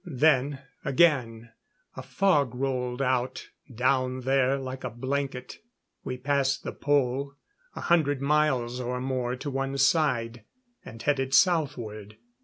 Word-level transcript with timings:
Then, 0.03 0.63
again, 0.83 1.51
a 1.95 2.01
fog 2.01 2.55
rolled 2.55 3.03
out 3.03 3.49
down 3.71 4.21
there 4.21 4.57
like 4.57 4.83
a 4.83 4.89
blanket. 4.89 5.59
We 6.03 6.17
passed 6.17 6.63
the 6.63 6.71
Pole, 6.71 7.35
a 7.75 7.81
hundred 7.81 8.19
miles 8.19 8.79
or 8.79 8.99
more 8.99 9.35
to 9.35 9.51
one 9.51 9.77
side, 9.77 10.43
and 10.83 10.99
headed 11.03 11.35
Southward. 11.35 12.17